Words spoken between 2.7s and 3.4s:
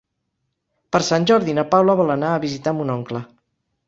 mon oncle.